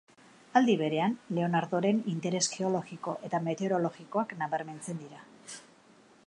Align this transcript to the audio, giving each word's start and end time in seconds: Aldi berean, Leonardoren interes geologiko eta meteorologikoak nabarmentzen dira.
Aldi 0.59 0.75
berean, 0.77 1.11
Leonardoren 1.37 1.99
interes 2.13 2.41
geologiko 2.55 3.13
eta 3.29 3.43
meteorologikoak 3.49 4.35
nabarmentzen 4.41 5.05
dira. 5.05 5.25